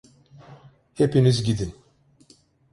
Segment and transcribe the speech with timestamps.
[0.93, 1.73] Hepiniz gidin.